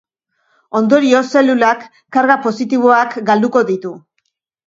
[0.77, 1.83] Ondorioz, zelulak
[2.17, 3.93] karga positiboak galduko ditu.